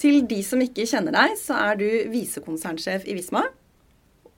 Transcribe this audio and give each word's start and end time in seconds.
Til 0.00 0.24
de 0.28 0.40
som 0.44 0.62
ikke 0.62 0.86
kjenner 0.90 1.14
deg, 1.14 1.36
så 1.40 1.56
er 1.70 1.78
du 1.80 1.86
visekonsernsjef 2.12 3.06
i 3.08 3.16
Visma. 3.18 3.44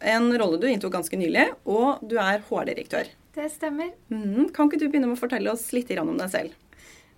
En 0.04 0.28
rolle 0.36 0.60
du 0.60 0.66
inntok 0.68 0.92
ganske 0.92 1.16
nylig, 1.18 1.48
og 1.64 2.02
du 2.04 2.18
er 2.20 2.44
HR-direktør. 2.44 3.08
Det 3.36 3.48
stemmer. 3.52 3.90
Mm, 4.12 4.52
kan 4.56 4.68
ikke 4.68 4.80
du 4.80 4.86
begynne 4.88 5.08
med 5.08 5.16
å 5.18 5.22
fortelle 5.22 5.52
oss 5.52 5.70
litt 5.76 5.90
om 6.00 6.16
deg 6.16 6.32
selv? 6.32 6.54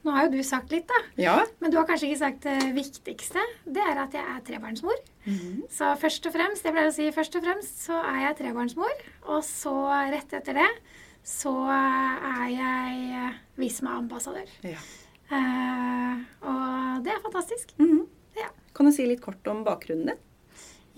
Nå 0.06 0.15
har 0.15 0.29
jo 0.29 0.38
du 0.38 0.46
sagt 0.46 0.70
litt, 0.73 0.87
da. 0.87 0.98
Ja. 1.19 1.34
Men 1.59 1.73
du 1.74 1.77
har 1.79 1.87
kanskje 1.88 2.09
ikke 2.09 2.20
sagt 2.20 2.46
det 2.46 2.70
viktigste. 2.77 3.43
Det 3.66 3.82
er 3.82 3.98
at 3.98 4.15
jeg 4.15 4.23
er 4.23 4.45
trebarnsmor. 4.46 5.01
Mm. 5.27 5.65
Så 5.74 5.91
først 5.98 6.30
og 6.30 6.34
fremst, 6.34 6.65
jeg 6.65 6.74
pleier 6.74 6.93
å 6.93 6.95
si 6.95 7.09
først 7.15 7.38
og 7.38 7.45
fremst, 7.45 7.82
så 7.88 7.98
er 8.07 8.23
jeg 8.29 8.38
trebarnsmor. 8.45 9.02
Og 9.34 9.43
så 9.46 9.74
rett 10.15 10.38
etter 10.38 10.62
det 10.62 10.70
så 11.29 11.52
er 11.68 12.46
jeg 12.55 13.32
Visma-ambassadør. 13.59 14.48
Ja. 14.65 14.80
Eh, 15.29 16.23
og 16.46 17.02
det 17.05 17.12
er 17.12 17.24
fantastisk. 17.27 17.74
Mhm. 17.77 18.07
Kan 18.77 18.88
du 18.88 18.95
si 18.95 19.07
litt 19.09 19.23
kort 19.24 19.47
om 19.51 19.65
bakgrunnen 19.66 20.13
din? 20.13 20.24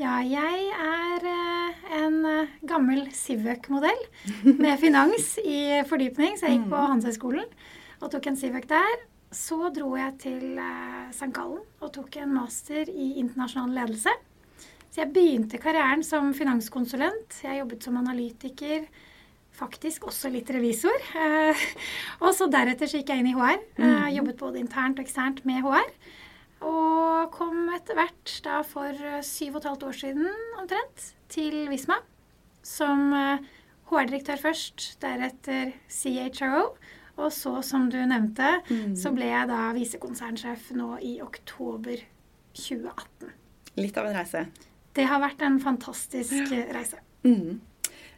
Ja, 0.00 0.14
jeg 0.24 0.70
er 0.80 1.24
eh, 1.28 1.80
en 1.98 2.22
eh, 2.24 2.52
gammel 2.64 3.02
Civøk-modell 3.12 4.00
med 4.46 4.78
finans 4.80 5.34
i 5.44 5.82
fordypning. 5.90 6.38
Så 6.40 6.48
jeg 6.48 6.56
gikk 6.56 6.70
på 6.72 6.80
Handelshøyskolen 6.88 7.50
og 8.00 8.08
tok 8.14 8.30
en 8.30 8.38
Civøk 8.40 8.64
der. 8.70 9.02
Så 9.30 9.68
dro 9.76 9.92
jeg 9.98 10.16
til 10.22 10.56
eh, 10.56 11.10
St. 11.12 11.28
Gallen 11.36 11.60
og 11.84 11.92
tok 11.92 12.16
en 12.22 12.32
master 12.32 12.88
i 12.88 13.12
internasjonal 13.20 13.76
ledelse. 13.82 14.14
Så 14.90 15.04
jeg 15.04 15.12
begynte 15.14 15.60
karrieren 15.62 16.00
som 16.02 16.32
finanskonsulent. 16.34 17.36
Jeg 17.44 17.60
jobbet 17.60 17.84
som 17.84 18.00
analytiker, 18.00 18.88
faktisk 19.54 20.08
også 20.08 20.32
litt 20.32 20.50
revisor. 20.50 20.96
Og 22.24 22.32
så 22.34 22.48
deretter 22.50 22.90
så 22.90 22.98
gikk 22.98 23.12
jeg 23.12 23.22
inn 23.22 23.30
i 23.30 23.36
HR. 23.36 23.60
Eh, 23.84 24.08
jobbet 24.16 24.40
både 24.40 24.64
internt 24.64 24.98
og 24.98 25.04
eksternt 25.04 25.44
med 25.46 25.62
HR. 25.62 25.92
Og 26.66 27.30
kom 27.34 27.70
etter 27.74 27.96
hvert 27.96 28.34
da 28.44 28.60
for 28.66 28.92
eh, 28.92 29.22
syv 29.24 29.56
og 29.56 29.62
et 29.62 29.68
halvt 29.70 29.86
år 29.88 29.98
siden 30.02 30.28
omtrent 30.60 31.06
til 31.32 31.62
Visma. 31.72 32.00
Som 32.66 33.14
eh, 33.16 33.44
HR-direktør 33.90 34.40
først, 34.40 34.92
deretter 35.02 35.72
CHRO. 35.88 36.66
Og 37.20 37.32
så, 37.34 37.58
som 37.66 37.90
du 37.92 37.98
nevnte, 37.98 38.62
så 38.96 39.10
ble 39.12 39.26
jeg 39.28 39.48
da 39.50 39.74
visekonsernsjef 39.76 40.70
nå 40.78 40.94
i 41.04 41.18
oktober 41.20 42.00
2018. 42.56 43.34
Litt 43.76 43.98
av 44.00 44.08
en 44.08 44.16
reise. 44.16 44.46
Det 44.96 45.04
har 45.10 45.20
vært 45.20 45.42
en 45.44 45.58
fantastisk 45.60 46.54
ja. 46.54 46.62
reise. 46.72 47.02
Mm. 47.26 47.60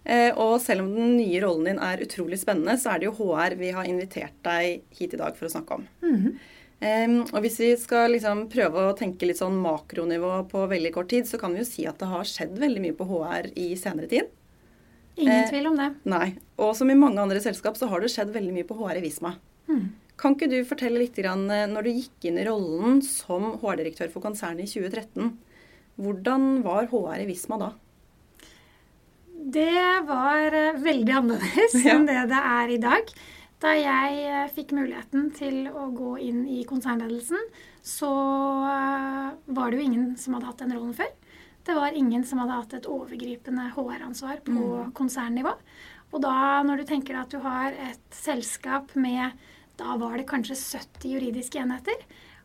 Eh, 0.04 0.30
og 0.34 0.56
selv 0.62 0.84
om 0.84 0.94
den 0.96 1.16
nye 1.18 1.42
rollen 1.44 1.68
din 1.68 1.82
er 1.82 2.02
utrolig 2.02 2.40
spennende, 2.40 2.74
så 2.80 2.94
er 2.94 3.02
det 3.02 3.10
jo 3.10 3.14
HR 3.20 3.56
vi 3.60 3.70
har 3.76 3.88
invitert 3.88 4.38
deg 4.46 4.82
hit 4.98 5.14
i 5.14 5.20
dag 5.20 5.36
for 5.38 5.48
å 5.48 5.54
snakke 5.56 5.78
om. 5.80 5.86
Mhm. 6.02 6.34
Og 6.82 7.40
hvis 7.44 7.58
vi 7.62 7.70
skal 7.78 8.10
liksom 8.16 8.46
prøve 8.50 8.88
å 8.88 8.94
tenke 8.98 9.28
litt 9.28 9.38
sånn 9.38 9.54
makronivå 9.62 10.32
på 10.50 10.64
veldig 10.70 10.90
kort 10.96 11.10
tid, 11.12 11.28
så 11.30 11.38
kan 11.38 11.54
vi 11.54 11.62
jo 11.62 11.68
si 11.68 11.84
at 11.86 12.00
det 12.02 12.08
har 12.10 12.26
skjedd 12.26 12.56
veldig 12.58 12.82
mye 12.82 12.96
på 12.98 13.06
HR 13.06 13.52
i 13.54 13.68
senere 13.78 14.08
tid. 14.10 14.30
Ingen 15.16 15.44
Eh, 15.44 15.48
tvil 15.50 15.66
om 15.68 15.76
det. 15.76 15.90
Nei. 16.08 16.34
Og 16.58 16.74
som 16.74 16.90
i 16.90 16.96
mange 16.98 17.20
andre 17.22 17.40
selskap 17.44 17.76
så 17.78 17.86
har 17.90 18.00
det 18.00 18.10
skjedd 18.10 18.32
veldig 18.34 18.54
mye 18.56 18.66
på 18.66 18.74
HR 18.80 18.98
i 18.98 19.04
Visma. 19.04 19.34
Hmm. 19.68 19.92
Kan 20.18 20.34
ikke 20.36 20.48
du 20.50 20.58
fortelle 20.68 20.98
litt 21.02 21.14
grann, 21.16 21.44
eh, 21.50 21.66
når 21.70 21.84
du 21.86 21.90
gikk 21.92 22.26
inn 22.30 22.38
i 22.38 22.46
rollen 22.48 23.02
som 23.04 23.58
HR-direktør 23.62 24.10
for 24.10 24.24
konsernet 24.24 24.64
i 24.66 24.72
2013, 24.80 25.36
hvordan 26.00 26.62
var 26.64 26.88
HR 26.90 27.22
i 27.22 27.26
Visma 27.28 27.58
da? 27.60 27.70
Det 29.52 30.04
var 30.06 30.54
eh, 30.54 30.78
veldig 30.78 31.14
annerledes 31.18 31.74
Ja. 31.86 31.96
enn 31.96 32.06
det 32.06 32.20
det 32.30 32.42
er 32.56 32.74
i 32.74 32.80
dag. 32.82 33.14
Da 33.62 33.76
jeg 33.78 34.22
eh, 34.26 34.48
fikk 34.50 34.72
muligheten 34.74 35.28
til 35.38 35.68
å 35.70 35.86
gå 35.94 36.16
inn 36.24 36.40
i 36.50 36.64
konsernledelsen, 36.66 37.44
så 37.78 38.10
eh, 38.66 39.28
var 39.54 39.70
det 39.70 39.78
jo 39.78 39.84
ingen 39.86 40.08
som 40.18 40.34
hadde 40.34 40.48
hatt 40.48 40.64
den 40.64 40.74
rollen 40.74 40.96
før. 40.98 41.12
Det 41.62 41.76
var 41.78 41.94
ingen 41.94 42.24
som 42.26 42.40
hadde 42.42 42.56
hatt 42.58 42.74
et 42.74 42.88
overgripende 42.90 43.68
HR-ansvar 43.76 44.42
på 44.48 44.66
konsernnivå. 44.98 45.54
Og 46.10 46.24
da, 46.24 46.34
når 46.66 46.82
du 46.82 46.88
tenker 46.90 47.20
at 47.20 47.30
du 47.30 47.38
har 47.44 47.70
et 47.70 48.18
selskap 48.18 48.96
med 48.98 49.38
Da 49.78 49.94
var 49.96 50.18
det 50.18 50.26
kanskje 50.28 50.58
70 50.58 51.14
juridiske 51.14 51.62
enheter. 51.62 52.02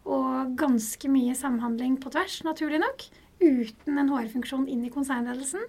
Og 0.07 0.53
ganske 0.57 1.09
mye 1.11 1.33
samhandling 1.35 1.97
på 1.99 2.13
tvers, 2.13 2.39
naturlig 2.45 2.79
nok. 2.79 3.03
Uten 3.41 3.97
en 3.97 4.13
HR-funksjon 4.13 4.69
inn 4.71 4.85
i 4.85 4.93
konsernledelsen 4.93 5.65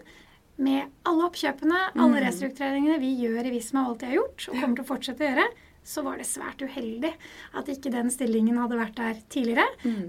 med 0.59 0.91
alle 1.07 1.27
oppkjøpene, 1.29 1.81
alle 2.03 2.23
restruktureringene 2.25 2.99
vi 3.03 3.15
gjør 3.23 3.47
i 3.47 3.55
Visma 3.55 3.85
alt 3.87 4.03
jeg 4.03 4.13
har 4.13 4.21
gjort, 4.21 4.47
og 4.49 4.57
kommer 4.59 4.79
til 4.79 4.85
å 4.85 4.89
fortsette 4.89 5.25
å 5.25 5.29
gjøre, 5.29 5.49
så 5.89 6.05
var 6.05 6.19
det 6.21 6.27
svært 6.29 6.63
uheldig 6.65 7.13
at 7.57 7.71
ikke 7.73 7.93
den 7.95 8.11
stillingen 8.13 8.59
hadde 8.61 8.81
vært 8.81 8.99
der 8.99 9.21
tidligere. 9.33 9.69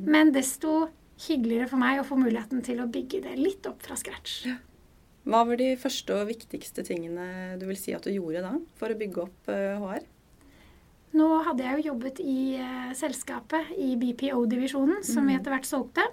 Men 0.10 0.34
desto 0.36 0.90
hyggeligere 1.28 1.70
for 1.70 1.82
meg 1.82 2.02
å 2.02 2.08
få 2.08 2.18
muligheten 2.20 2.64
til 2.66 2.82
å 2.84 2.90
bygge 2.92 3.22
det 3.28 3.38
litt 3.40 3.68
opp 3.70 3.84
fra 3.86 3.98
scratch. 4.00 4.48
Hva 5.30 5.44
var 5.46 5.60
de 5.60 5.74
første 5.80 6.16
og 6.16 6.30
viktigste 6.32 6.84
tingene 6.88 7.58
du 7.60 7.68
vil 7.70 7.78
si 7.80 7.94
at 7.96 8.08
du 8.08 8.12
gjorde 8.14 8.44
da, 8.46 8.54
for 8.80 8.92
å 8.92 8.98
bygge 8.98 9.26
opp 9.26 9.52
eh, 9.52 9.76
HR? 9.78 10.08
Nå 11.20 11.28
hadde 11.46 11.66
jeg 11.66 11.80
jo 11.80 11.92
jobbet 11.92 12.20
i 12.22 12.40
uh, 12.62 12.92
selskapet 12.98 13.72
i 13.82 13.96
BPO-divisjonen, 13.98 15.02
som 15.06 15.26
vi 15.26 15.34
etter 15.34 15.56
hvert 15.56 15.66
solgte, 15.66 16.06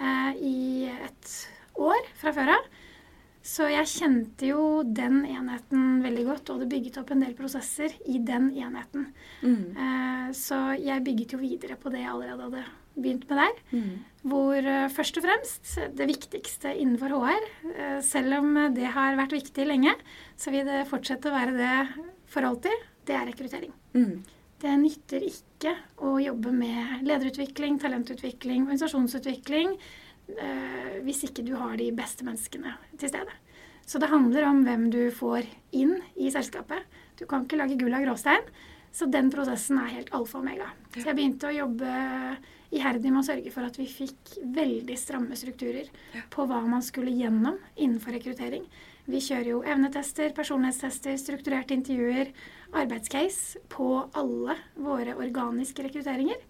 uh, 0.00 0.32
i 0.34 0.88
et 0.90 1.34
år 1.78 2.10
fra 2.18 2.32
før 2.34 2.56
av. 2.56 2.66
Så 3.46 3.68
jeg 3.70 3.86
kjente 3.86 4.48
jo 4.48 4.62
den 4.82 5.20
enheten 5.28 6.00
veldig 6.02 6.24
godt, 6.26 6.50
og 6.50 6.62
det 6.62 6.70
bygget 6.72 6.98
opp 6.98 7.12
en 7.14 7.22
del 7.22 7.36
prosesser 7.38 7.94
i 8.10 8.18
den 8.26 8.48
enheten. 8.58 9.12
Eh, 9.78 10.26
så 10.34 10.58
jeg 10.82 11.04
bygget 11.06 11.36
jo 11.36 11.38
videre 11.38 11.78
på 11.78 11.92
det 11.94 12.02
jeg 12.02 12.10
allerede 12.10 12.48
hadde 12.48 12.64
begynt 12.96 13.26
med 13.30 13.38
der. 13.42 13.60
Hvor 14.26 14.70
eh, 14.72 14.88
først 14.90 15.20
og 15.20 15.26
fremst 15.28 15.74
det 15.94 16.08
viktigste 16.10 16.72
innenfor 16.74 17.14
HR, 17.14 17.46
eh, 17.70 17.98
selv 18.02 18.40
om 18.40 18.58
det 18.74 18.90
har 18.96 19.18
vært 19.20 19.36
viktig 19.36 19.68
lenge, 19.68 19.94
så 20.34 20.50
vil 20.54 20.66
det 20.66 20.88
fortsette 20.90 21.30
å 21.30 21.36
være 21.36 21.54
det 21.54 22.08
for 22.32 22.48
alltid, 22.48 22.88
det 23.06 23.14
er 23.14 23.30
rekruttering. 23.30 23.76
Mm. 23.94 24.24
Det 24.58 24.72
nytter 24.80 25.22
ikke 25.22 25.76
å 26.02 26.16
jobbe 26.18 26.50
med 26.56 27.06
lederutvikling, 27.06 27.78
talentutvikling, 27.78 28.64
organisasjonsutvikling 28.64 29.76
eh, 30.34 30.96
hvis 31.06 31.24
ikke 31.28 31.44
du 31.46 31.54
har 31.58 31.76
de 31.78 31.90
beste 31.96 32.26
menneskene 32.26 32.74
til 32.98 33.12
stede. 33.12 33.34
Så 33.86 34.00
det 34.02 34.10
handler 34.10 34.48
om 34.48 34.64
hvem 34.66 34.88
du 34.90 35.04
får 35.14 35.46
inn 35.76 36.00
i 36.18 36.30
selskapet. 36.34 36.82
Du 37.18 37.26
kan 37.30 37.44
ikke 37.46 37.60
lage 37.60 37.78
gull 37.78 37.94
av 37.94 38.02
gråstein. 38.02 38.42
Så 38.96 39.08
den 39.12 39.28
prosessen 39.32 39.76
er 39.82 39.90
helt 39.92 40.12
alfa 40.16 40.38
og 40.38 40.44
omega. 40.46 40.70
Så 40.94 41.04
jeg 41.04 41.16
begynte 41.18 41.50
å 41.50 41.52
jobbe 41.52 41.90
iherdig 42.72 43.10
med 43.12 43.20
å 43.20 43.26
sørge 43.26 43.50
for 43.52 43.68
at 43.68 43.76
vi 43.78 43.86
fikk 43.90 44.36
veldig 44.56 44.96
stramme 44.98 45.36
strukturer 45.36 45.90
på 46.32 46.46
hva 46.48 46.62
man 46.66 46.82
skulle 46.84 47.12
gjennom 47.12 47.58
innenfor 47.76 48.16
rekruttering. 48.16 48.64
Vi 49.06 49.20
kjører 49.22 49.50
jo 49.52 49.58
evnetester, 49.62 50.32
personlighetstester, 50.34 51.14
strukturerte 51.20 51.76
intervjuer, 51.76 52.32
arbeidscase 52.74 53.60
på 53.70 53.90
alle 54.18 54.56
våre 54.82 55.14
organiske 55.14 55.84
rekrutteringer. 55.86 56.40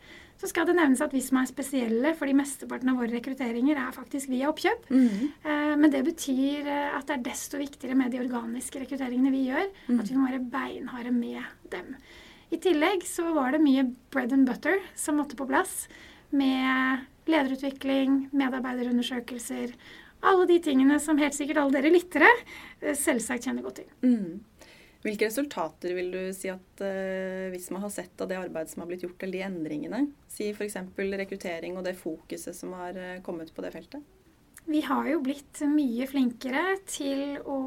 Så 0.41 0.51
skal 0.51 0.67
det 0.69 0.77
nevnes 0.77 1.01
at 1.01 1.13
vi 1.17 1.21
som 1.25 1.39
er 1.41 1.49
spesielle, 1.49 2.13
fordi 2.17 2.35
mesteparten 2.37 2.91
av 2.93 2.99
våre 3.01 3.13
rekrutteringer 3.17 3.79
er 3.81 3.95
faktisk 3.97 4.29
via 4.29 4.51
oppkjøp. 4.53 4.89
Eh, 4.93 5.75
Men 5.81 5.91
det 5.93 6.03
betyr 6.05 6.67
eh, 6.69 6.97
at 6.97 7.07
det 7.09 7.15
er 7.19 7.27
desto 7.31 7.59
viktigere 7.61 7.97
med 7.97 8.13
de 8.13 8.21
organiske 8.21 8.81
rekrutteringene 8.85 9.33
vi 9.33 9.47
gjør, 9.51 9.67
at 10.01 10.11
vi 10.11 10.17
må 10.17 10.29
være 10.29 10.45
beinharde 10.53 11.13
med 11.13 11.41
dem. 11.73 11.97
I 12.51 12.59
tillegg 12.63 13.05
så 13.07 13.33
var 13.35 13.55
det 13.55 13.63
mye 13.65 13.89
bread 14.15 14.33
and 14.35 14.47
butter 14.49 14.79
som 14.95 15.19
måtte 15.19 15.39
på 15.39 15.49
plass, 15.49 15.87
med 16.31 17.07
lederutvikling, 17.27 18.29
medarbeiderundersøkelser, 18.35 19.73
alle 20.27 20.47
de 20.49 20.59
tingene 20.63 20.99
som 21.03 21.19
helt 21.21 21.37
sikkert 21.37 21.61
alle 21.61 21.79
dere 21.79 21.93
lyttere 21.93 22.29
eh, 22.81 22.95
selvsagt 22.99 23.47
kjenner 23.47 23.67
godt 23.67 23.83
til. 23.83 23.91
Mm. 24.07 24.69
Hvilke 25.07 25.29
resultater 25.29 25.93
vil 25.95 26.09
du 26.11 26.21
si 26.35 26.49
at 26.51 26.83
uh, 26.83 27.55
man 27.71 27.85
har 27.85 27.93
sett 27.95 28.23
av 28.23 28.31
det 28.31 28.39
arbeidet 28.41 28.73
som 28.73 28.83
har 28.83 28.89
blitt 28.91 29.05
gjort, 29.05 29.21
eller 29.23 29.39
de 29.39 29.45
endringene? 29.47 30.01
Si 30.33 30.49
f.eks. 30.51 30.81
rekruttering 30.97 31.77
og 31.79 31.87
det 31.87 31.95
fokuset 32.01 32.57
som 32.57 32.75
har 32.75 32.99
eh, 32.99 33.21
kommet 33.27 33.53
på 33.55 33.63
det 33.63 33.71
feltet. 33.77 34.03
Vi 34.67 34.81
har 34.83 35.07
jo 35.07 35.21
blitt 35.23 35.61
mye 35.71 36.07
flinkere 36.11 36.63
til 36.91 37.37
å 37.47 37.59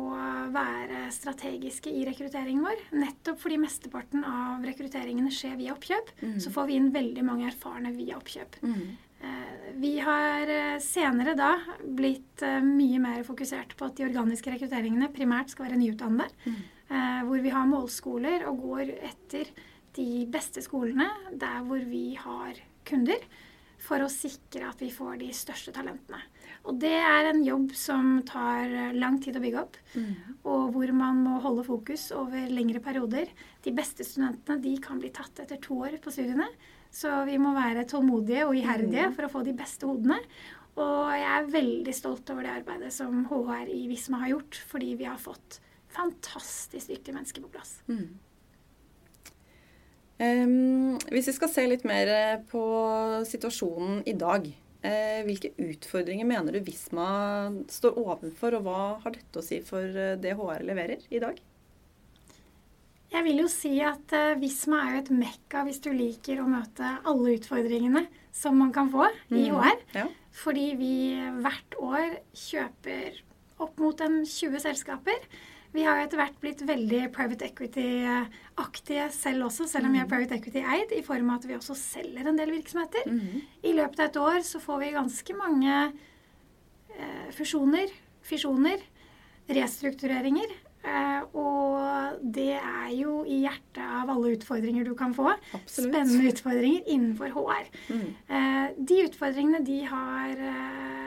være 0.51 1.05
strategiske 1.15 1.91
i 1.95 2.01
rekrutteringen 2.07 2.65
vår. 2.65 2.81
Nettopp 2.99 3.39
fordi 3.39 3.59
mesteparten 3.61 4.25
av 4.27 4.65
rekrutteringene 4.67 5.31
skjer 5.31 5.55
via 5.61 5.75
oppkjøp, 5.77 6.11
så 6.43 6.51
får 6.51 6.67
vi 6.67 6.79
inn 6.79 6.89
veldig 6.91 7.23
mange 7.23 7.47
erfarne 7.47 7.93
via 7.95 8.19
oppkjøp. 8.19 8.59
Mm. 8.67 8.89
vi 9.79 9.93
har 9.99 10.47
eh, 10.47 10.77
senere 10.79 11.33
da 11.35 11.49
blitt 11.83 12.41
eh, 12.41 12.61
mye 12.63 13.01
mer 13.03 13.25
fokusert 13.27 13.75
på 13.75 13.89
at 13.89 13.97
de 13.97 14.05
organiske 14.07 14.51
rekrutteringene 14.53 15.09
primært 15.11 15.51
skal 15.51 15.67
være 15.67 15.79
nyutdannede. 15.79 16.29
Mm. 16.45 16.61
Hvor 17.27 17.43
vi 17.43 17.51
har 17.53 17.67
målskoler 17.69 18.47
og 18.49 18.63
går 18.63 18.95
etter 19.05 19.51
de 19.93 20.25
beste 20.31 20.63
skolene 20.65 21.05
der 21.37 21.59
hvor 21.67 21.83
vi 21.85 22.15
har 22.17 22.57
kunder, 22.87 23.21
for 23.79 24.03
å 24.03 24.11
sikre 24.11 24.67
at 24.69 24.81
vi 24.83 24.89
får 24.91 25.19
de 25.21 25.29
største 25.35 25.73
talentene. 25.75 26.19
Og 26.67 26.75
det 26.81 26.91
er 26.91 27.29
en 27.29 27.39
jobb 27.45 27.71
som 27.77 28.17
tar 28.27 28.93
lang 28.97 29.19
tid 29.23 29.37
å 29.39 29.43
bygge 29.43 29.61
opp, 29.61 29.77
mm. 29.95 30.11
og 30.43 30.73
hvor 30.75 30.91
man 30.95 31.21
må 31.23 31.37
holde 31.43 31.63
fokus 31.67 32.09
over 32.15 32.51
lengre 32.51 32.81
perioder. 32.83 33.31
De 33.63 33.73
beste 33.75 34.05
studentene 34.05 34.59
de 34.63 34.75
kan 34.83 34.99
bli 34.99 35.11
tatt 35.15 35.39
etter 35.45 35.61
to 35.63 35.79
år 35.87 35.97
på 36.03 36.13
studiene. 36.13 36.49
Så 36.91 37.11
vi 37.29 37.37
må 37.41 37.53
være 37.53 37.85
tålmodige 37.89 38.47
og 38.47 38.57
iherdige 38.57 39.09
mm. 39.09 39.15
for 39.17 39.27
å 39.27 39.31
få 39.31 39.43
de 39.45 39.55
beste 39.57 39.87
hodene. 39.87 40.19
Og 40.79 41.11
jeg 41.13 41.31
er 41.35 41.51
veldig 41.51 41.93
stolt 41.95 42.29
over 42.33 42.45
det 42.45 42.55
arbeidet 42.61 42.91
som 42.95 43.25
HR 43.29 43.69
i 43.73 43.83
Visma 43.89 44.23
har 44.23 44.33
gjort, 44.35 44.61
fordi 44.69 44.93
vi 44.99 45.07
har 45.09 45.19
fått 45.21 45.59
fantastisk 45.93 46.91
dyktige 46.91 47.15
mennesker 47.17 47.43
på 47.43 47.51
plass. 47.53 47.79
Mm. 47.89 48.07
Um, 50.19 50.97
hvis 51.07 51.29
vi 51.29 51.35
skal 51.37 51.51
se 51.51 51.63
litt 51.67 51.85
mer 51.87 52.09
eh, 52.11 52.41
på 52.49 52.61
situasjonen 53.27 54.01
i 54.09 54.15
dag, 54.19 54.49
hvilke 55.27 55.51
utfordringer 55.59 56.27
mener 56.27 56.55
du 56.55 56.63
Visma 56.63 57.09
står 57.67 57.97
overfor, 57.99 58.55
og 58.55 58.67
hva 58.67 58.81
har 59.03 59.15
dette 59.15 59.41
å 59.41 59.43
si 59.43 59.59
for 59.65 59.83
eh, 59.83 60.15
det 60.21 60.37
HR 60.39 60.63
leverer 60.67 61.03
i 61.11 61.19
dag? 61.19 61.39
Jeg 63.09 63.25
vil 63.25 63.41
jo 63.41 63.49
si 63.49 63.73
at 63.81 64.13
uh, 64.13 64.37
Visma 64.39 64.83
er 64.85 64.93
jo 64.93 65.01
et 65.01 65.11
mekka 65.25 65.63
hvis 65.65 65.81
du 65.81 65.89
liker 65.91 66.39
å 66.39 66.47
møte 66.47 66.93
alle 67.09 67.35
utfordringene 67.39 68.05
som 68.31 68.59
man 68.61 68.71
kan 68.71 68.91
få 68.93 69.07
i 69.33 69.47
mm. 69.49 69.55
HR. 69.57 69.79
Ja. 69.97 70.05
Fordi 70.39 70.67
vi 70.79 70.93
hvert 71.41 71.79
år 71.81 72.19
kjøper 72.37 73.17
opp 73.59 73.81
mot 73.81 74.03
en 74.05 74.21
20 74.23 74.61
selskaper. 74.63 75.17
Vi 75.73 75.83
har 75.85 76.01
etter 76.01 76.17
hvert 76.17 76.37
blitt 76.41 76.63
veldig 76.65 77.01
private 77.13 77.45
equity-aktige 77.45 79.09
selv 79.13 79.49
også, 79.49 79.67
selv 79.69 79.89
om 79.89 79.93
vi 79.93 80.01
er 80.01 80.07
mm. 80.07 80.13
private 80.13 80.39
equity-eid, 80.39 80.95
i 80.97 81.03
form 81.05 81.29
av 81.29 81.41
at 81.41 81.49
vi 81.49 81.57
også 81.57 81.77
selger 81.77 82.29
en 82.29 82.39
del 82.39 82.53
virksomheter. 82.55 83.05
Mm. 83.05 83.43
I 83.69 83.75
løpet 83.77 84.01
av 84.01 84.09
et 84.09 84.21
år 84.23 84.39
så 84.47 84.61
får 84.63 84.81
vi 84.81 84.95
ganske 84.95 85.37
mange 85.37 85.75
eh, 86.95 87.29
fusjoner, 87.37 87.93
fisjoner, 88.25 88.81
restruktureringer 89.49 90.57
Eh, 90.79 91.23
og 91.35 92.19
det 92.23 92.53
er 92.55 92.91
jo 92.95 93.19
i 93.27 93.41
hjertet 93.43 93.81
av 93.83 94.09
alle 94.13 94.31
utfordringer 94.37 94.87
du 94.87 94.93
kan 94.97 95.13
få. 95.15 95.33
Absolutt. 95.51 95.91
Spennende 95.91 96.31
utfordringer 96.31 96.87
innenfor 96.87 97.33
HR. 97.35 97.67
Mm. 97.89 98.05
Eh, 98.37 98.65
de 98.77 99.01
utfordringene 99.09 99.61
de 99.67 99.79
har 99.89 100.39
uh, 100.39 100.98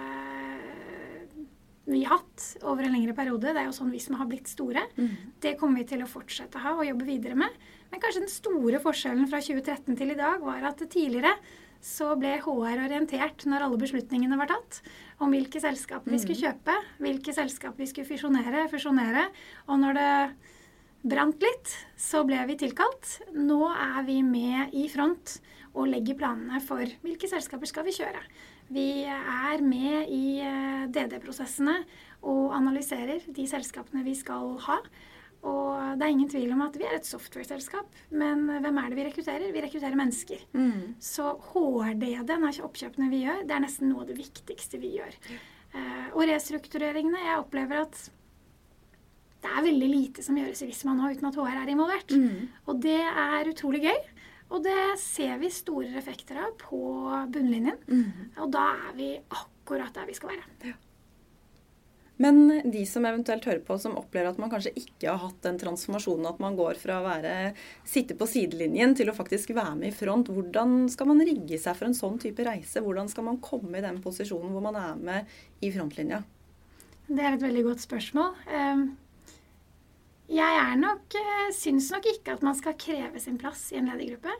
vi 1.92 2.04
hatt 2.08 2.46
over 2.66 2.86
en 2.86 2.94
lengre 2.96 3.14
periode. 3.16 3.52
Det 3.52 3.62
er 3.62 3.68
jo 3.68 3.76
sånn 3.76 3.92
vi 3.92 4.00
som 4.02 4.16
har 4.20 4.28
blitt 4.30 4.50
store. 4.50 4.84
Mm. 4.96 5.34
Det 5.42 5.56
kommer 5.60 5.82
vi 5.82 5.88
til 5.92 6.04
å 6.04 6.10
fortsette 6.10 6.58
å 6.58 6.64
ha 6.64 6.76
og 6.78 6.86
jobbe 6.88 7.08
videre 7.08 7.38
med. 7.38 7.58
Men 7.92 8.02
kanskje 8.02 8.24
den 8.24 8.32
store 8.32 8.80
forskjellen 8.82 9.28
fra 9.30 9.42
2013 9.44 9.98
til 9.98 10.14
i 10.14 10.18
dag 10.18 10.42
var 10.44 10.64
at 10.70 10.80
tidligere 10.86 11.34
så 11.82 12.12
ble 12.14 12.36
HR 12.38 12.84
orientert 12.84 13.42
når 13.50 13.64
alle 13.66 13.80
beslutningene 13.80 14.38
var 14.38 14.52
tatt, 14.52 14.78
om 15.18 15.32
hvilke 15.34 15.58
selskaper 15.62 16.14
vi 16.14 16.20
skulle 16.22 16.38
mm. 16.38 16.44
kjøpe, 16.46 16.76
hvilke 17.02 17.34
selskaper 17.34 17.82
vi 17.82 17.88
skulle 17.90 18.06
fusjonere, 18.06 18.68
fusjonere. 18.70 19.24
Og 19.66 19.80
når 19.82 19.98
det 19.98 20.10
brant 21.02 21.42
litt, 21.42 21.74
så 21.98 22.22
ble 22.26 22.38
vi 22.46 22.58
tilkalt. 22.60 23.18
Nå 23.34 23.66
er 23.72 24.06
vi 24.06 24.20
med 24.22 24.74
i 24.78 24.86
front 24.92 25.40
og 25.72 25.88
legger 25.90 26.18
planene 26.20 26.62
for 26.62 26.86
hvilke 27.02 27.30
selskaper 27.30 27.70
skal 27.70 27.86
vi 27.88 27.96
kjøre. 27.96 28.22
Vi 28.72 29.04
er 29.08 29.62
med 29.64 30.12
i 30.12 30.40
eh, 30.44 30.84
DD-prosessene 30.92 31.82
og 32.22 32.54
analyserer 32.56 33.24
de 33.34 33.48
selskapene 33.50 34.04
vi 34.06 34.14
skal 34.18 34.54
ha. 34.68 34.78
Og 35.42 35.98
det 35.98 36.06
er 36.06 36.12
ingen 36.12 36.30
tvil 36.30 36.52
om 36.54 36.62
at 36.62 36.76
vi 36.78 36.86
er 36.86 36.94
et 37.00 37.08
software-selskap. 37.08 37.88
Men 38.14 38.44
hvem 38.62 38.78
er 38.78 38.90
det 38.90 38.98
vi 38.98 39.06
rekrutterer? 39.08 39.50
Vi 39.50 39.64
rekrutterer 39.64 39.98
mennesker. 39.98 40.44
Mm. 40.54 40.94
Så 41.02 41.32
HRD-en 41.50 42.46
ikke 42.46 42.68
oppkjøpene 42.68 43.10
vi 43.10 43.24
gjør, 43.24 43.42
det 43.48 43.56
er 43.56 43.64
nesten 43.64 43.90
noe 43.90 44.04
av 44.04 44.12
det 44.12 44.20
viktigste 44.20 44.78
vi 44.82 44.94
gjør. 45.00 45.16
Uh, 45.72 46.08
og 46.12 46.26
restruktureringene 46.28 47.22
Jeg 47.24 47.40
opplever 47.40 47.78
at 47.80 47.96
det 49.42 49.50
er 49.50 49.64
veldig 49.64 49.86
lite 49.88 50.22
som 50.22 50.36
gjøres 50.38 50.60
i 50.62 50.68
Visma 50.68 50.92
nå 50.94 51.08
uten 51.10 51.26
at 51.26 51.38
HR 51.40 51.62
er 51.64 51.70
involvert. 51.72 52.12
Mm. 52.14 52.50
Og 52.70 52.82
det 52.84 53.00
er 53.02 53.50
utrolig 53.50 53.82
gøy. 53.88 54.02
Og 54.52 54.62
det 54.64 54.78
ser 55.00 55.38
vi 55.40 55.48
store 55.52 55.94
effekter 55.98 56.38
av 56.44 56.54
på 56.60 56.78
bunnlinjen. 57.32 57.78
Mm. 57.88 58.32
Og 58.44 58.50
da 58.52 58.68
er 58.90 58.96
vi 58.98 59.12
akkurat 59.16 59.94
der 59.96 60.08
vi 60.10 60.16
skal 60.16 60.34
være. 60.34 60.48
Ja. 60.68 60.78
Men 62.22 62.70
de 62.70 62.82
som 62.86 63.06
eventuelt 63.08 63.46
hører 63.48 63.62
på, 63.66 63.74
som 63.82 63.96
opplever 63.98 64.30
at 64.30 64.38
man 64.38 64.50
kanskje 64.52 64.74
ikke 64.78 65.08
har 65.08 65.18
hatt 65.24 65.40
den 65.42 65.56
transformasjonen, 65.58 66.28
at 66.28 66.42
man 66.44 66.54
går 66.58 66.78
fra 66.78 67.00
å 67.00 67.06
være, 67.06 67.32
sitte 67.88 68.14
på 68.18 68.28
sidelinjen 68.30 68.94
til 68.98 69.10
å 69.10 69.16
faktisk 69.16 69.54
være 69.56 69.74
med 69.80 69.90
i 69.90 69.96
front, 69.96 70.30
hvordan 70.30 70.84
skal 70.92 71.10
man 71.10 71.24
rigge 71.26 71.58
seg 71.58 71.74
for 71.78 71.88
en 71.88 71.98
sånn 71.98 72.20
type 72.22 72.44
reise? 72.46 72.84
Hvordan 72.84 73.10
skal 73.10 73.26
man 73.26 73.40
komme 73.42 73.80
i 73.80 73.84
den 73.84 73.98
posisjonen 74.04 74.52
hvor 74.54 74.62
man 74.68 74.78
er 74.78 75.02
med 75.08 75.34
i 75.64 75.72
frontlinja? 75.74 76.22
Det 77.08 77.24
er 77.24 77.34
et 77.34 77.42
veldig 77.42 77.64
godt 77.66 77.82
spørsmål. 77.82 78.36
Ehm, 78.54 78.84
jeg 80.32 80.78
nok, 80.80 81.14
eh, 81.18 81.50
syns 81.54 81.90
nok 81.92 82.06
ikke 82.08 82.36
at 82.36 82.42
man 82.42 82.56
skal 82.56 82.78
kreve 82.78 83.20
sin 83.20 83.38
plass 83.40 83.70
i 83.72 83.80
en 83.80 83.90
ledergruppe. 83.90 84.32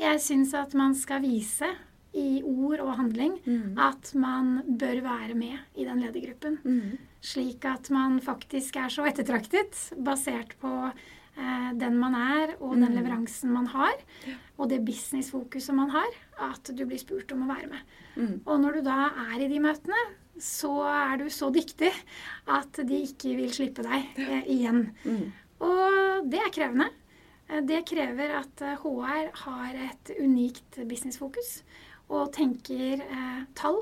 Jeg 0.00 0.20
syns 0.20 0.54
at 0.56 0.74
man 0.76 0.94
skal 0.94 1.22
vise 1.24 1.68
i 2.16 2.40
ord 2.44 2.80
og 2.80 2.94
handling 2.96 3.36
mm. 3.44 3.76
at 3.80 4.14
man 4.16 4.62
bør 4.80 5.02
være 5.04 5.36
med 5.36 5.58
i 5.76 5.84
den 5.84 6.00
ledergruppen. 6.00 6.58
Mm. 6.64 6.96
Slik 7.20 7.64
at 7.68 7.90
man 7.92 8.20
faktisk 8.24 8.76
er 8.80 8.92
så 8.92 9.04
ettertraktet 9.08 9.76
basert 10.04 10.54
på 10.62 10.72
eh, 10.88 11.70
den 11.76 11.98
man 12.00 12.16
er, 12.16 12.56
og 12.60 12.76
mm. 12.76 12.84
den 12.86 12.96
leveransen 12.96 13.52
man 13.52 13.68
har, 13.72 13.96
og 14.56 14.70
det 14.72 14.84
businessfokuset 14.86 15.76
man 15.76 15.92
har, 15.92 16.20
at 16.50 16.72
du 16.72 16.86
blir 16.86 17.00
spurt 17.00 17.32
om 17.36 17.44
å 17.44 17.50
være 17.52 17.72
med. 17.72 17.96
Mm. 18.16 18.36
Og 18.46 18.62
når 18.62 18.78
du 18.78 18.86
da 18.88 19.10
er 19.28 19.42
i 19.44 19.50
de 19.52 19.60
møtene, 19.60 20.06
så 20.42 20.72
er 20.90 21.16
du 21.22 21.26
så 21.32 21.50
dyktig 21.54 21.90
at 22.52 22.78
de 22.86 23.02
ikke 23.06 23.34
vil 23.38 23.52
slippe 23.54 23.84
deg 23.86 24.20
eh, 24.20 24.46
igjen. 24.52 24.86
Mm. 25.04 25.26
Og 25.66 26.30
det 26.30 26.40
er 26.42 26.54
krevende. 26.54 26.90
Eh, 27.48 27.62
det 27.66 27.84
krever 27.88 28.36
at 28.42 28.64
HR 28.82 29.28
eh, 29.28 29.42
har 29.44 29.82
et 29.88 30.14
unikt 30.20 30.80
businessfokus 30.88 31.60
og 32.12 32.32
tenker 32.36 33.02
eh, 33.02 33.40
tall 33.58 33.80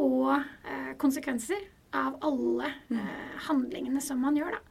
og 0.00 0.30
eh, 0.36 0.92
konsekvenser 1.00 1.66
av 1.94 2.16
alle 2.24 2.70
mm. 2.88 3.00
eh, 3.00 3.34
handlingene 3.48 4.02
som 4.02 4.22
man 4.24 4.38
gjør. 4.38 4.56
Da. 4.56 4.62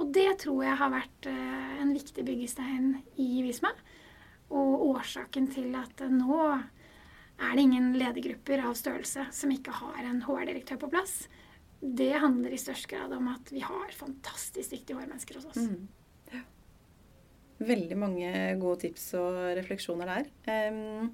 Og 0.00 0.14
det 0.14 0.30
tror 0.42 0.64
jeg 0.64 0.78
har 0.80 0.90
vært 0.90 1.28
en 1.30 1.92
viktig 1.94 2.24
byggestein 2.26 2.96
i 3.22 3.44
Visma. 3.44 3.70
Og 4.50 4.82
årsaken 4.88 5.46
til 5.54 5.76
at 5.78 6.02
nå 6.10 6.40
er 7.40 7.56
det 7.56 7.64
ingen 7.64 7.92
ledergrupper 7.98 8.62
av 8.68 8.76
størrelse 8.78 9.26
som 9.34 9.52
ikke 9.54 9.74
har 9.74 10.04
en 10.04 10.22
HR-direktør 10.26 10.78
på 10.84 10.90
plass. 10.92 11.24
Det 11.80 12.12
handler 12.22 12.54
i 12.54 12.60
størst 12.60 12.88
grad 12.88 13.12
om 13.12 13.28
at 13.32 13.50
vi 13.52 13.62
har 13.64 13.90
fantastisk 13.96 14.72
dyktige 14.72 15.00
HR-mennesker 15.00 15.40
hos 15.40 15.50
oss. 15.52 15.64
Mm. 15.66 15.88
Veldig 17.64 17.96
mange 17.96 18.30
gode 18.58 18.80
tips 18.82 19.12
og 19.18 19.36
refleksjoner 19.58 20.10
der. 20.10 21.10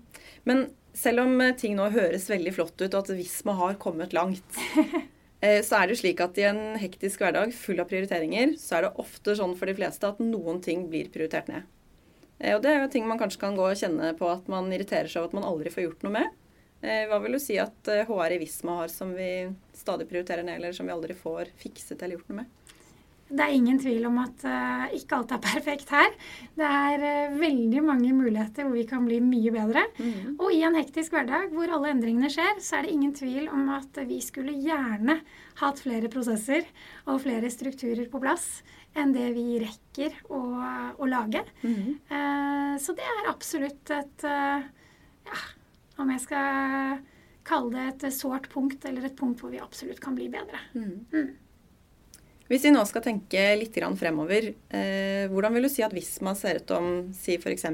Men 0.48 0.62
selv 0.96 1.24
om 1.26 1.42
ting 1.58 1.76
nå 1.78 1.90
høres 1.92 2.30
veldig 2.30 2.54
flott 2.56 2.76
ut, 2.80 2.94
og 2.94 3.00
at 3.02 3.12
Visma 3.18 3.54
har 3.58 3.76
kommet 3.82 4.14
langt, 4.16 4.60
eh, 5.44 5.60
så 5.66 5.80
er 5.80 5.86
det 5.86 5.96
jo 5.96 6.00
slik 6.02 6.22
at 6.24 6.40
i 6.40 6.46
en 6.48 6.62
hektisk 6.80 7.22
hverdag 7.22 7.52
full 7.56 7.82
av 7.82 7.90
prioriteringer, 7.92 8.56
så 8.60 8.78
er 8.78 8.86
det 8.86 8.96
ofte 9.02 9.36
sånn 9.38 9.54
for 9.58 9.70
de 9.70 9.76
fleste 9.78 10.08
at 10.08 10.22
noen 10.24 10.62
ting 10.64 10.88
blir 10.90 11.12
prioritert 11.12 11.52
ned. 11.52 11.68
Eh, 12.40 12.56
og 12.56 12.64
det 12.64 12.72
er 12.72 12.82
jo 12.82 12.92
ting 12.92 13.08
man 13.08 13.20
kanskje 13.20 13.42
kan 13.44 13.58
gå 13.58 13.68
og 13.68 13.78
kjenne 13.78 14.12
på 14.18 14.28
at 14.32 14.48
man 14.52 14.70
irriterer 14.74 15.10
seg 15.10 15.22
over 15.22 15.30
at 15.30 15.38
man 15.40 15.48
aldri 15.52 15.72
får 15.74 15.86
gjort 15.86 16.06
noe 16.06 16.16
med. 16.18 16.38
Eh, 16.80 17.04
hva 17.10 17.20
vil 17.22 17.36
du 17.36 17.42
si 17.42 17.58
at 17.60 17.92
HR 18.08 18.36
i 18.36 18.40
Visma 18.40 18.80
har 18.82 18.92
som 18.92 19.12
vi 19.16 19.30
stadig 19.76 20.08
prioriterer 20.08 20.46
ned, 20.46 20.58
eller 20.58 20.76
som 20.76 20.88
vi 20.88 20.96
aldri 20.96 21.16
får 21.16 21.52
fikset 21.60 22.00
eller 22.00 22.18
gjort 22.18 22.32
noe 22.32 22.42
med? 22.42 22.56
Det 23.30 23.44
er 23.44 23.54
ingen 23.54 23.78
tvil 23.78 24.06
om 24.08 24.16
at 24.24 24.42
uh, 24.42 24.86
ikke 24.96 25.20
alt 25.20 25.34
er 25.36 25.42
perfekt 25.52 25.92
her. 25.94 26.10
Det 26.58 26.66
er 26.66 27.04
uh, 27.04 27.36
veldig 27.38 27.84
mange 27.86 28.10
muligheter 28.16 28.66
hvor 28.66 28.74
vi 28.74 28.86
kan 28.90 29.06
bli 29.06 29.20
mye 29.22 29.52
bedre. 29.54 29.84
Mm. 30.00 30.34
Og 30.40 30.50
i 30.54 30.64
en 30.66 30.78
hektisk 30.78 31.14
hverdag 31.14 31.54
hvor 31.54 31.70
alle 31.76 31.92
endringene 31.94 32.30
skjer, 32.32 32.58
så 32.62 32.78
er 32.78 32.86
det 32.86 32.96
ingen 32.96 33.14
tvil 33.14 33.46
om 33.54 33.70
at 33.76 34.02
vi 34.08 34.18
skulle 34.24 34.56
gjerne 34.58 35.20
hatt 35.62 35.82
flere 35.84 36.10
prosesser 36.10 36.66
og 37.06 37.22
flere 37.22 37.52
strukturer 37.52 38.10
på 38.10 38.22
plass 38.22 38.64
enn 38.98 39.14
det 39.14 39.28
vi 39.36 39.60
rekker 39.62 40.16
å, 40.32 40.40
å 40.98 41.08
lage. 41.10 41.44
Mm. 41.62 42.00
Uh, 42.10 42.74
så 42.82 42.94
det 42.98 43.06
er 43.06 43.30
absolutt 43.30 43.94
et 43.94 44.26
Ja, 44.26 45.40
om 46.00 46.10
jeg 46.10 46.22
skal 46.24 47.00
kalle 47.46 47.74
det 47.76 48.08
et 48.08 48.16
sårt 48.16 48.48
punkt, 48.52 48.84
eller 48.88 49.06
et 49.06 49.16
punkt 49.18 49.42
hvor 49.42 49.52
vi 49.52 49.60
absolutt 49.62 50.00
kan 50.02 50.16
bli 50.16 50.30
bedre. 50.32 50.58
Mm. 50.74 51.06
mm. 51.12 51.30
Hvis 52.50 52.64
vi 52.66 52.72
nå 52.74 52.80
skal 52.82 53.04
tenke 53.04 53.42
litt 53.54 53.76
fremover, 53.78 54.48
eh, 54.74 55.28
hvordan 55.30 55.54
vil 55.54 55.68
du 55.68 55.70
si 55.70 55.84
at 55.86 55.92
Visma 55.94 56.32
ser 56.34 56.58
ut 56.58 56.72
om 56.74 56.88
si 57.14 57.36
f.eks. 57.38 57.68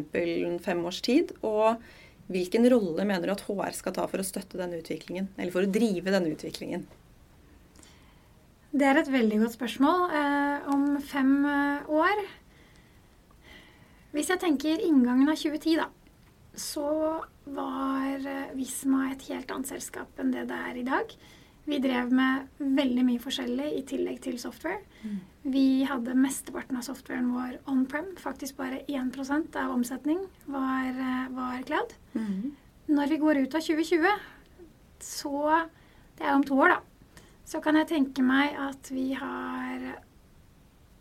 fem 0.61 0.83
års 0.85 1.01
tid? 1.01 1.33
Og 1.49 1.81
Hvilken 2.27 2.67
rolle 2.71 3.05
mener 3.07 3.29
du 3.29 3.35
at 3.37 3.45
HR 3.47 3.75
skal 3.77 3.95
ta 3.95 4.07
for 4.11 4.19
å 4.19 4.27
støtte 4.27 4.59
denne 4.59 4.81
utviklingen? 4.81 5.29
Eller 5.39 5.55
for 5.55 5.63
å 5.63 5.71
drive 5.71 6.11
denne 6.11 6.33
utviklingen? 6.35 6.83
Det 8.73 8.87
er 8.87 9.01
et 9.01 9.13
veldig 9.13 9.39
godt 9.45 9.57
spørsmål. 9.57 10.11
Eh, 10.11 10.67
om 10.75 10.85
fem 11.01 11.33
eh, 11.47 11.89
år 11.89 12.25
Hvis 14.13 14.31
jeg 14.33 14.41
tenker 14.41 14.81
inngangen 14.81 15.29
av 15.29 15.37
2010, 15.37 15.77
da, 15.77 15.89
så 16.57 16.89
var 17.45 18.27
eh, 18.27 18.53
Visma 18.57 19.11
et 19.13 19.27
helt 19.31 19.51
annet 19.53 19.71
selskap 19.71 20.21
enn 20.21 20.33
det 20.33 20.47
det 20.51 20.61
er 20.71 20.81
i 20.81 20.87
dag. 20.87 21.17
Vi 21.67 21.79
drev 21.83 22.13
med 22.15 22.61
veldig 22.63 23.05
mye 23.09 23.23
forskjellig 23.23 23.73
i 23.75 23.83
tillegg 23.91 24.21
til 24.23 24.37
software. 24.39 24.79
Mm. 25.03 25.17
Vi 25.51 25.67
hadde 25.89 26.15
mesteparten 26.15 26.79
av 26.79 26.85
softwaren 26.87 27.33
vår 27.35 27.57
on-prem. 27.71 28.13
Faktisk 28.23 28.59
bare 28.61 28.85
1% 28.87 29.59
av 29.59 29.75
omsetning 29.75 30.21
var, 30.47 30.87
eh, 30.87 31.27
var 31.35 31.63
cloud. 31.67 31.95
Mm. 32.15 32.55
Når 32.89 33.09
vi 33.09 33.17
går 33.19 33.43
ut 33.43 33.55
av 33.55 33.61
2020, 33.61 34.21
så 35.01 35.67
Det 36.17 36.25
er 36.25 36.33
om 36.33 36.43
to 36.43 36.55
år, 36.55 36.69
da. 36.69 36.81
Så 37.47 37.61
kan 37.63 37.79
jeg 37.79 37.91
tenke 37.93 38.25
meg 38.27 38.57
at 38.59 38.91
vi 38.91 39.13
har 39.15 39.85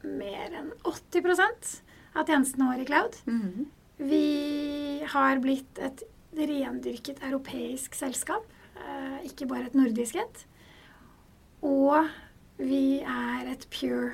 mer 0.05 0.53
enn 0.53 0.69
80 0.85 1.81
av 2.15 2.27
tjenestene 2.27 2.67
våre 2.69 2.83
i 2.83 2.89
cloud. 2.89 3.17
Mm. 3.25 3.65
Vi 3.97 4.25
har 5.09 5.41
blitt 5.41 5.79
et 5.81 6.03
rendyrket 6.35 7.23
europeisk 7.23 7.95
selskap, 7.97 8.45
eh, 8.75 9.25
ikke 9.29 9.47
bare 9.49 9.71
et 9.71 9.77
nordisk 9.77 10.19
et. 10.21 10.45
Og 11.65 12.05
vi 12.61 12.99
er 13.01 13.49
et 13.49 13.65
pure 13.71 14.13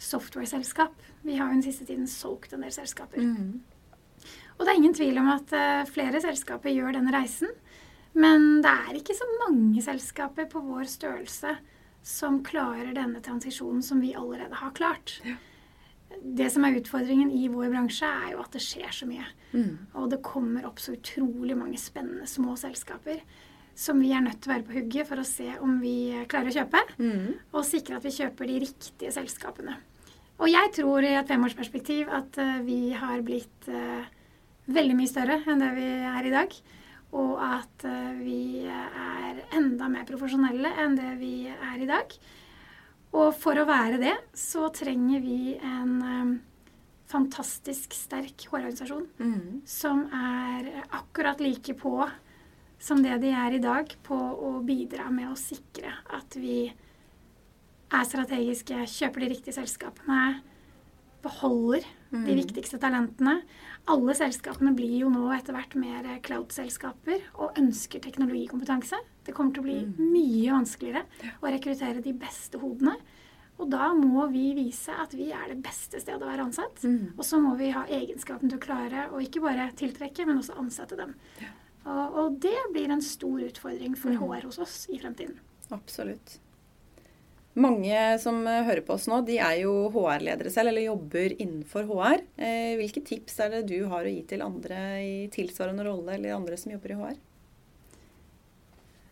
software-selskap. 0.00 0.92
Vi 1.22 1.36
har 1.36 1.48
jo 1.48 1.60
den 1.60 1.62
siste 1.64 1.86
tiden 1.86 2.08
solgt 2.08 2.52
en 2.56 2.64
del 2.64 2.72
selskaper. 2.72 3.20
Mm. 3.20 3.60
Og 4.58 4.64
det 4.66 4.72
er 4.72 4.80
ingen 4.80 4.96
tvil 4.96 5.18
om 5.20 5.28
at 5.32 5.52
uh, 5.56 5.88
flere 5.88 6.20
selskaper 6.20 6.72
gjør 6.72 6.96
den 6.98 7.08
reisen. 7.12 7.52
Men 8.12 8.62
det 8.64 8.70
er 8.70 8.96
ikke 8.98 9.16
så 9.16 9.26
mange 9.44 9.82
selskaper 9.84 10.48
på 10.50 10.62
vår 10.64 10.88
størrelse 10.90 11.54
som 12.06 12.40
klarer 12.44 12.94
denne 12.96 13.20
transisjonen 13.22 13.84
som 13.84 14.00
vi 14.02 14.14
allerede 14.18 14.56
har 14.56 14.72
klart. 14.76 15.18
Ja. 15.26 15.36
Det 16.20 16.48
som 16.50 16.64
er 16.66 16.80
utfordringen 16.80 17.30
i 17.30 17.46
vår 17.52 17.68
bransje, 17.70 18.08
er 18.08 18.32
jo 18.32 18.40
at 18.42 18.56
det 18.56 18.62
skjer 18.64 18.90
så 18.94 19.06
mye. 19.06 19.28
Mm. 19.52 19.76
Og 20.00 20.08
det 20.10 20.24
kommer 20.26 20.66
opp 20.66 20.82
så 20.82 20.96
utrolig 20.96 21.54
mange 21.58 21.78
spennende 21.78 22.26
små 22.28 22.56
selskaper 22.58 23.22
som 23.80 24.00
vi 24.02 24.10
er 24.12 24.24
nødt 24.24 24.40
til 24.42 24.50
å 24.50 24.54
være 24.56 24.66
på 24.66 24.74
hugget 24.76 25.08
for 25.08 25.22
å 25.22 25.26
se 25.26 25.46
om 25.62 25.78
vi 25.80 25.94
klarer 26.28 26.50
å 26.50 26.56
kjøpe. 26.56 26.82
Mm. 26.98 27.28
Og 27.54 27.68
sikre 27.68 28.00
at 28.00 28.04
vi 28.04 28.16
kjøper 28.16 28.50
de 28.50 28.58
riktige 28.64 29.14
selskapene. 29.14 29.76
Og 30.40 30.48
jeg 30.50 30.72
tror 30.80 31.04
i 31.04 31.14
et 31.14 31.28
femårsperspektiv 31.28 32.10
at 32.16 32.36
uh, 32.40 32.58
vi 32.64 32.90
har 32.96 33.22
blitt 33.24 33.68
uh, 33.68 34.08
veldig 34.72 34.96
mye 34.96 35.10
større 35.10 35.40
enn 35.46 35.62
det 35.62 35.70
vi 35.76 35.88
er 36.10 36.28
i 36.28 36.34
dag. 36.34 36.54
Og 37.16 37.32
at 37.42 37.86
uh, 37.88 38.12
vi 38.20 38.66
er 38.68 39.42
enda 39.56 39.88
mer 39.90 40.06
profesjonelle 40.08 40.70
enn 40.82 40.94
det 40.98 41.16
vi 41.22 41.34
er 41.50 41.82
i 41.82 41.88
dag. 41.90 42.14
Og 43.10 43.32
for 43.34 43.58
å 43.58 43.66
være 43.66 43.98
det, 43.98 44.14
så 44.38 44.68
trenger 44.74 45.24
vi 45.24 45.56
en 45.58 46.38
fantastisk 47.10 47.94
sterk 47.96 48.46
HR-organisasjon 48.46 49.08
mm. 49.18 49.62
som 49.66 50.04
er 50.14 50.68
akkurat 50.94 51.40
like 51.42 51.74
på 51.74 51.96
som 52.80 53.02
det 53.04 53.18
de 53.20 53.32
er 53.36 53.56
i 53.56 53.62
dag, 53.62 53.90
på 54.06 54.16
å 54.16 54.54
bidra 54.64 55.10
med 55.12 55.28
å 55.28 55.38
sikre 55.38 55.92
at 56.16 56.36
vi 56.40 56.62
er 57.90 58.06
strategiske, 58.08 58.86
kjøper 58.88 59.24
de 59.24 59.28
riktige 59.34 59.56
selskapene, 59.58 60.40
beholder 61.24 61.86
mm. 62.10 62.24
de 62.26 62.36
viktigste 62.38 62.80
talentene. 62.82 63.40
Alle 63.90 64.14
selskapene 64.16 64.72
blir 64.76 64.96
jo 65.02 65.12
nå 65.12 65.30
etter 65.36 65.56
hvert 65.56 65.76
mer 65.78 66.08
cloud-selskaper 66.26 67.24
og 67.40 67.58
ønsker 67.60 68.02
teknologikompetanse. 68.04 69.00
Det 69.26 69.34
kommer 69.36 69.54
til 69.54 69.64
å 69.64 69.68
bli 69.68 69.78
mm. 69.86 69.96
mye 70.00 70.54
vanskeligere 70.56 71.32
å 71.40 71.52
rekruttere 71.52 72.04
de 72.04 72.14
beste 72.16 72.60
hodene. 72.62 72.96
Og 73.60 73.68
da 73.68 73.90
må 73.92 74.24
vi 74.32 74.50
vise 74.56 74.94
at 74.96 75.12
vi 75.12 75.28
er 75.36 75.50
det 75.50 75.58
beste 75.60 76.00
stedet 76.00 76.24
å 76.24 76.28
være 76.30 76.46
ansatt. 76.48 76.80
Mm. 76.80 77.12
Og 77.18 77.24
så 77.28 77.40
må 77.42 77.52
vi 77.60 77.72
ha 77.74 77.84
egenskapen 77.92 78.48
til 78.48 78.56
å 78.56 78.62
klare 78.62 79.08
å 79.12 79.20
ikke 79.20 79.42
bare 79.44 79.68
tiltrekke, 79.76 80.24
men 80.28 80.40
også 80.40 80.56
ansette 80.60 80.96
dem. 80.96 81.12
Ja. 81.42 81.50
Og, 81.84 82.16
og, 82.20 82.38
det 82.40 82.56
blir 82.72 82.92
en 82.92 83.04
stor 83.04 83.40
utfordring 83.44 83.96
for 83.98 84.12
mm. 84.12 84.22
HR 84.22 84.48
hos 84.48 84.60
oss 84.64 84.78
i 84.92 85.00
fremtiden. 85.00 85.36
Absolutt. 85.72 86.38
Mange 87.60 88.02
som 88.22 88.38
eh, 88.48 88.62
hører 88.66 88.84
på 88.86 88.94
oss 88.96 89.08
nå, 89.10 89.20
de 89.26 89.36
er 89.42 89.62
jo 89.64 89.72
HR-ledere 89.92 90.52
selv, 90.52 90.72
eller 90.72 90.86
jobber 90.86 91.34
innenfor 91.36 91.88
HR. 91.88 92.22
Eh, 92.40 92.76
hvilke 92.80 93.02
tips 93.04 93.40
er 93.44 93.56
det 93.56 93.64
du 93.72 93.82
har 93.90 94.06
å 94.06 94.12
gi 94.12 94.22
til 94.30 94.44
andre 94.44 94.78
i 95.04 95.16
tilsvarende 95.34 95.84
rolle, 95.88 96.14
eller 96.16 96.38
andre 96.38 96.56
som 96.60 96.72
jobber 96.72 96.94
i 96.94 97.00
HR? 97.00 97.18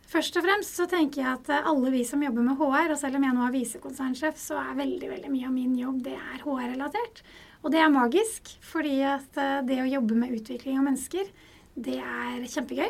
Først 0.09 0.39
og 0.39 0.45
fremst 0.47 0.79
så 0.79 0.87
tenker 0.89 1.21
jeg 1.21 1.29
at 1.35 1.67
alle 1.69 1.91
vi 1.93 2.01
som 2.07 2.23
jobber 2.25 2.41
med 2.47 2.57
HR, 2.57 2.95
og 2.95 2.97
selv 2.97 3.19
om 3.19 3.27
jeg 3.27 3.35
nå 3.37 3.43
er 3.45 3.53
visekonsernsjef, 3.53 4.39
så 4.41 4.57
er 4.57 4.79
veldig 4.79 5.11
veldig 5.11 5.29
mye 5.35 5.51
av 5.51 5.53
min 5.53 5.75
jobb 5.77 5.99
det 6.07 6.15
er 6.17 6.41
HR-relatert. 6.41 7.21
Og 7.61 7.73
det 7.73 7.83
er 7.83 7.91
magisk, 7.93 8.49
fordi 8.65 8.95
at 9.05 9.37
eh, 9.37 9.59
det 9.67 9.77
å 9.83 9.91
jobbe 9.91 10.17
med 10.17 10.33
utvikling 10.39 10.79
av 10.79 10.87
mennesker, 10.87 11.29
det 11.77 11.99
er 12.01 12.47
kjempegøy. 12.49 12.89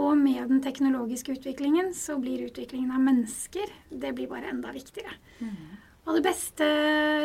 Og 0.00 0.16
med 0.16 0.48
den 0.48 0.62
teknologiske 0.64 1.34
utviklingen 1.36 1.90
så 1.96 2.16
blir 2.20 2.46
utviklingen 2.46 2.94
av 2.96 3.02
mennesker 3.04 3.72
det 3.90 4.14
blir 4.16 4.30
bare 4.30 4.48
enda 4.52 4.72
viktigere. 4.72 5.12
Mm. 5.40 5.80
Og 6.06 6.16
det 6.16 6.22
beste 6.24 6.68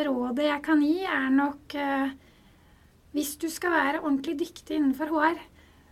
rådet 0.06 0.50
jeg 0.50 0.64
kan 0.66 0.82
gi, 0.84 0.98
er 1.02 1.30
nok 1.34 1.74
eh, 1.74 2.10
Hvis 3.16 3.36
du 3.40 3.48
skal 3.50 3.72
være 3.72 4.02
ordentlig 4.02 4.36
dyktig 4.38 4.76
innenfor 4.76 5.08
HR, 5.10 5.38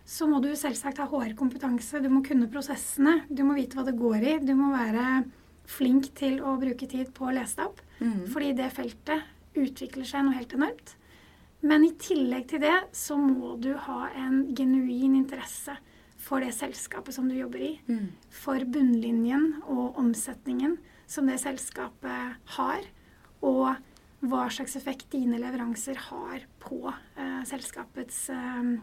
så 0.07 0.29
må 0.31 0.39
du 0.39 0.53
selvsagt 0.55 1.01
ha 1.01 1.07
HR-kompetanse. 1.11 1.99
Du 2.05 2.11
må 2.13 2.21
kunne 2.23 2.47
prosessene. 2.53 3.25
Du 3.27 3.43
må 3.43 3.57
vite 3.57 3.75
hva 3.75 3.87
det 3.89 3.97
går 3.99 4.21
i. 4.21 4.35
Du 4.45 4.53
må 4.55 4.69
være 4.71 5.25
flink 5.67 6.13
til 6.15 6.39
å 6.45 6.55
bruke 6.61 6.87
tid 6.87 7.11
på 7.17 7.27
å 7.27 7.35
lese 7.35 7.59
deg 7.59 7.73
opp. 7.73 7.81
Mm. 7.99 8.21
Fordi 8.31 8.53
det 8.61 8.69
feltet 8.77 9.59
utvikler 9.59 10.07
seg 10.07 10.27
noe 10.27 10.37
helt 10.37 10.55
enormt. 10.55 10.95
Men 11.67 11.89
i 11.89 11.95
tillegg 11.99 12.47
til 12.53 12.63
det 12.63 12.77
så 12.95 13.17
må 13.19 13.57
du 13.59 13.73
ha 13.89 14.11
en 14.15 14.45
genuin 14.55 15.17
interesse 15.19 15.75
for 16.27 16.43
det 16.43 16.53
selskapet 16.57 17.15
som 17.15 17.29
du 17.31 17.37
jobber 17.37 17.63
i. 17.63 17.73
Mm. 17.87 18.09
For 18.35 18.65
bunnlinjen 18.67 19.53
og 19.65 19.99
omsetningen 20.01 20.77
som 21.07 21.29
det 21.31 21.39
selskapet 21.43 22.41
har. 22.57 22.89
Og 23.47 23.77
hva 24.27 24.47
slags 24.51 24.75
effekt 24.79 25.13
dine 25.13 25.39
leveranser 25.39 26.01
har 26.09 26.49
på 26.63 26.81
eh, 26.91 27.43
selskapets 27.47 28.27
eh, 28.35 28.75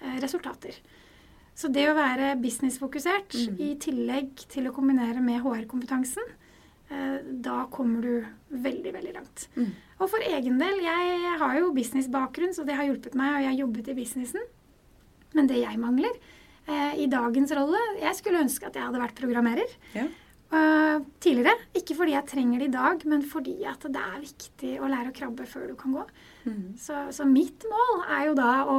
eh 0.00 0.18
resultater. 0.24 0.80
Så 1.54 1.68
det 1.68 1.84
å 1.90 1.96
være 1.96 2.32
businessfokusert 2.40 3.36
mm. 3.36 3.56
i 3.60 3.74
tillegg 3.78 4.46
til 4.50 4.70
å 4.70 4.74
kombinere 4.74 5.20
med 5.22 5.42
HR-kompetansen, 5.44 6.24
Eh, 6.90 7.18
da 7.22 7.68
kommer 7.70 8.02
du 8.02 8.24
veldig, 8.48 8.92
veldig 8.92 9.12
langt. 9.14 9.46
Mm. 9.54 9.70
Og 10.02 10.08
for 10.10 10.24
egen 10.26 10.58
del, 10.58 10.80
jeg 10.82 11.34
har 11.38 11.58
jo 11.60 11.70
businessbakgrunn, 11.76 12.54
så 12.56 12.64
det 12.66 12.74
har 12.78 12.88
hjulpet 12.88 13.14
meg, 13.18 13.36
og 13.36 13.44
jeg 13.44 13.50
har 13.52 13.60
jobbet 13.60 13.90
i 13.92 13.96
businessen. 14.00 14.48
Men 15.36 15.46
det 15.46 15.60
jeg 15.60 15.78
mangler 15.78 16.16
i 17.00 17.06
dagens 17.10 17.52
rolle 17.56 17.78
Jeg 18.00 18.16
skulle 18.18 18.42
ønske 18.44 18.68
at 18.68 18.76
jeg 18.78 18.86
hadde 18.86 19.00
vært 19.02 19.18
programmerer. 19.18 19.78
Ja. 19.96 20.08
Uh, 20.50 21.04
tidligere. 21.22 21.52
Ikke 21.78 21.94
fordi 21.94 22.16
jeg 22.16 22.26
trenger 22.26 22.58
det 22.58 22.66
i 22.72 22.74
dag, 22.74 23.02
men 23.06 23.20
fordi 23.22 23.52
at 23.70 23.84
det 23.86 24.00
er 24.02 24.16
viktig 24.24 24.72
å 24.82 24.88
lære 24.90 25.12
å 25.12 25.14
krabbe 25.14 25.46
før 25.46 25.68
du 25.70 25.76
kan 25.78 25.94
gå. 25.94 26.02
Mm. 26.42 26.72
Så, 26.80 27.04
så, 27.14 27.26
mitt 27.28 27.62
mål 27.70 28.02
er 28.16 28.24
jo 28.26 28.34
da 28.34 28.50
å 28.66 28.78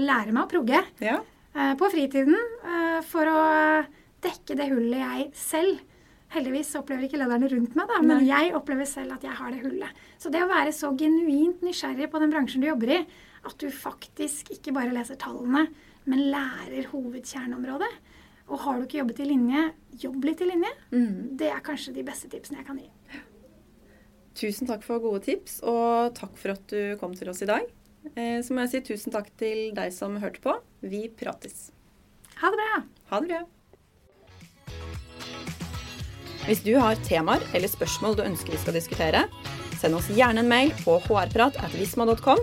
lære 0.00 0.32
meg 0.32 0.46
å 0.46 0.48
progge 0.48 0.80
ja. 1.04 1.18
uh, 1.52 1.74
på 1.76 1.90
fritiden 1.92 2.38
uh, 2.64 3.02
for 3.04 3.28
å 3.28 3.42
dekke 4.24 4.56
det 4.56 4.70
hullet 4.72 5.02
jeg 5.02 5.28
selv 5.36 5.88
Heldigvis 6.32 6.70
opplever 6.78 7.04
ikke 7.04 7.18
lederne 7.20 7.48
rundt 7.52 7.74
meg, 7.76 7.90
da, 7.90 7.98
men 8.00 8.22
Nei. 8.22 8.28
jeg 8.30 8.52
opplever 8.56 8.86
selv 8.88 9.18
at 9.18 9.24
jeg 9.26 9.36
har 9.36 9.50
det 9.52 9.66
hullet. 9.66 9.98
Så 10.16 10.30
det 10.32 10.40
å 10.40 10.48
være 10.48 10.72
så 10.72 10.88
genuint 10.96 11.60
nysgjerrig 11.60 12.08
på 12.08 12.22
den 12.22 12.32
bransjen 12.32 12.64
du 12.64 12.70
jobber 12.70 12.94
i, 12.94 13.00
at 13.44 13.58
du 13.60 13.66
faktisk 13.68 14.48
ikke 14.54 14.72
bare 14.72 14.94
leser 14.94 15.18
tallene, 15.20 15.66
men 16.10 16.24
lærer 16.32 16.88
hovedkjerneområdet. 16.92 17.92
Og 18.50 18.58
har 18.64 18.78
du 18.78 18.86
ikke 18.86 19.00
jobbet 19.00 19.22
i 19.22 19.28
linje, 19.28 19.60
jobb 20.02 20.24
litt 20.26 20.42
i 20.42 20.48
linje. 20.48 20.72
Mm. 20.90 21.36
Det 21.40 21.48
er 21.52 21.62
kanskje 21.64 21.94
de 21.96 22.04
beste 22.06 22.30
tipsene 22.32 22.60
jeg 22.60 22.68
kan 22.68 22.80
gi. 22.82 22.90
Tusen 24.42 24.68
takk 24.68 24.84
for 24.84 25.02
gode 25.02 25.22
tips, 25.26 25.60
og 25.68 26.14
takk 26.16 26.34
for 26.40 26.54
at 26.54 26.64
du 26.72 26.96
kom 27.00 27.14
til 27.16 27.30
oss 27.32 27.42
i 27.44 27.48
dag. 27.48 27.68
Eh, 28.16 28.40
så 28.42 28.54
må 28.54 28.64
jeg 28.64 28.72
si 28.72 28.84
tusen 28.92 29.14
takk 29.14 29.28
til 29.38 29.70
deg 29.76 29.92
som 29.94 30.16
hørte 30.22 30.42
på. 30.42 30.56
Vi 30.82 31.06
prates. 31.16 31.70
Ha 32.42 32.50
det 32.50 32.58
bra. 32.58 32.78
Ha 33.12 33.20
det 33.22 33.34
bra. 33.34 33.42
Hvis 36.42 36.64
du 36.66 36.72
har 36.74 36.98
temaer 37.06 37.44
eller 37.54 37.70
spørsmål 37.70 38.16
du 38.18 38.24
ønsker 38.24 38.56
vi 38.56 38.58
skal 38.58 38.74
diskutere, 38.74 39.20
send 39.78 39.94
oss 39.94 40.10
gjerne 40.10 40.42
en 40.42 40.50
mail 40.50 40.72
på 40.82 40.96
hrprat.visma.com. 41.06 42.42